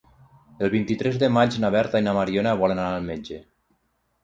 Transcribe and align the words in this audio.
El 0.67 0.71
vint-i-tres 0.75 1.19
de 1.25 1.29
maig 1.35 1.59
na 1.65 1.71
Berta 1.77 2.03
i 2.03 2.07
na 2.09 2.17
Mariona 2.21 2.57
volen 2.65 2.77
anar 2.87 2.91
al 2.99 3.09
metge. 3.13 3.41